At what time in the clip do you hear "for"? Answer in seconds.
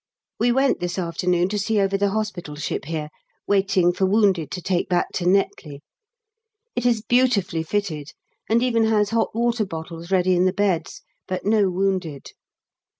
3.93-4.07